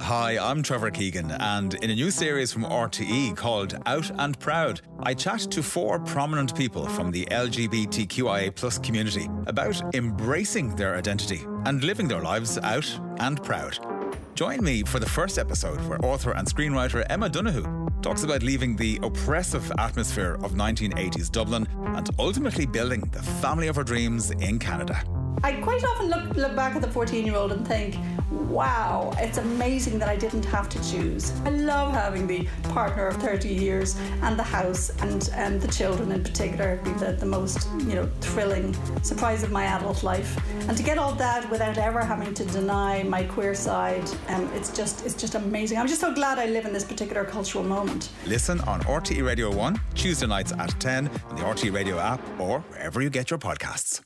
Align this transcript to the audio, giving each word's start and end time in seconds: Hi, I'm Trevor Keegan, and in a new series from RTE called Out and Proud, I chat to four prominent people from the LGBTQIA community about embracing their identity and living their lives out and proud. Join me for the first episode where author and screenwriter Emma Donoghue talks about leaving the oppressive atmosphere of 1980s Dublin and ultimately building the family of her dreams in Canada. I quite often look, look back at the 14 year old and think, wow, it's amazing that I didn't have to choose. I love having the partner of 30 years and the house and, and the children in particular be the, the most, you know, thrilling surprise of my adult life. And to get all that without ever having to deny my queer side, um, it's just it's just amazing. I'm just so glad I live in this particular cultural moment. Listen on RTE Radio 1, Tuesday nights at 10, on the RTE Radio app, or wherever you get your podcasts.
Hi, 0.00 0.36
I'm 0.38 0.62
Trevor 0.62 0.90
Keegan, 0.90 1.30
and 1.30 1.74
in 1.74 1.90
a 1.90 1.94
new 1.94 2.10
series 2.10 2.52
from 2.52 2.64
RTE 2.64 3.36
called 3.36 3.74
Out 3.86 4.10
and 4.18 4.38
Proud, 4.38 4.82
I 5.00 5.14
chat 5.14 5.40
to 5.52 5.62
four 5.62 5.98
prominent 5.98 6.54
people 6.54 6.86
from 6.86 7.10
the 7.10 7.24
LGBTQIA 7.30 8.82
community 8.82 9.28
about 9.46 9.94
embracing 9.94 10.76
their 10.76 10.96
identity 10.96 11.46
and 11.64 11.82
living 11.82 12.08
their 12.08 12.20
lives 12.20 12.58
out 12.58 12.88
and 13.18 13.42
proud. 13.42 13.78
Join 14.34 14.62
me 14.62 14.82
for 14.82 14.98
the 14.98 15.08
first 15.08 15.38
episode 15.38 15.80
where 15.88 16.04
author 16.04 16.32
and 16.32 16.46
screenwriter 16.46 17.06
Emma 17.08 17.28
Donoghue 17.28 17.90
talks 18.02 18.24
about 18.24 18.42
leaving 18.42 18.76
the 18.76 18.98
oppressive 19.02 19.70
atmosphere 19.78 20.36
of 20.42 20.52
1980s 20.52 21.30
Dublin 21.30 21.66
and 21.86 22.10
ultimately 22.18 22.66
building 22.66 23.00
the 23.12 23.22
family 23.22 23.68
of 23.68 23.76
her 23.76 23.84
dreams 23.84 24.32
in 24.32 24.58
Canada. 24.58 25.02
I 25.42 25.52
quite 25.54 25.84
often 25.84 26.08
look, 26.08 26.36
look 26.36 26.56
back 26.56 26.74
at 26.76 26.82
the 26.82 26.90
14 26.90 27.26
year 27.26 27.36
old 27.36 27.52
and 27.52 27.66
think, 27.66 27.96
wow, 28.30 29.12
it's 29.18 29.38
amazing 29.38 29.98
that 29.98 30.08
I 30.08 30.16
didn't 30.16 30.44
have 30.46 30.68
to 30.70 30.90
choose. 30.90 31.32
I 31.44 31.50
love 31.50 31.92
having 31.92 32.26
the 32.26 32.46
partner 32.70 33.06
of 33.06 33.16
30 33.16 33.48
years 33.48 33.96
and 34.22 34.38
the 34.38 34.42
house 34.42 34.90
and, 35.00 35.28
and 35.34 35.60
the 35.60 35.68
children 35.68 36.12
in 36.12 36.22
particular 36.22 36.76
be 36.84 36.90
the, 36.92 37.12
the 37.12 37.26
most, 37.26 37.68
you 37.80 37.94
know, 37.94 38.08
thrilling 38.20 38.74
surprise 39.02 39.42
of 39.42 39.50
my 39.50 39.64
adult 39.64 40.02
life. 40.02 40.38
And 40.68 40.76
to 40.76 40.82
get 40.82 40.98
all 40.98 41.12
that 41.12 41.48
without 41.50 41.78
ever 41.78 42.04
having 42.04 42.34
to 42.34 42.44
deny 42.46 43.02
my 43.02 43.24
queer 43.24 43.54
side, 43.54 44.08
um, 44.28 44.50
it's 44.54 44.74
just 44.74 45.04
it's 45.04 45.14
just 45.14 45.34
amazing. 45.34 45.78
I'm 45.78 45.88
just 45.88 46.00
so 46.00 46.14
glad 46.14 46.38
I 46.38 46.46
live 46.46 46.64
in 46.64 46.72
this 46.72 46.84
particular 46.84 47.24
cultural 47.24 47.64
moment. 47.64 48.10
Listen 48.26 48.60
on 48.62 48.80
RTE 48.82 49.24
Radio 49.26 49.50
1, 49.54 49.80
Tuesday 49.94 50.26
nights 50.26 50.52
at 50.52 50.78
10, 50.80 51.08
on 51.30 51.36
the 51.36 51.42
RTE 51.42 51.72
Radio 51.72 51.98
app, 51.98 52.20
or 52.38 52.60
wherever 52.60 53.02
you 53.02 53.10
get 53.10 53.30
your 53.30 53.38
podcasts. 53.38 54.00